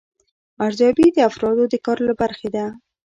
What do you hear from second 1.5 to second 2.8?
د کار له برخې ده.